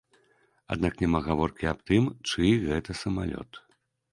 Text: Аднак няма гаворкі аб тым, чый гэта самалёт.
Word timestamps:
Аднак 0.75 0.93
няма 1.03 1.21
гаворкі 1.27 1.69
аб 1.73 1.79
тым, 1.91 2.07
чый 2.33 2.49
гэта 2.65 2.99
самалёт. 3.03 3.65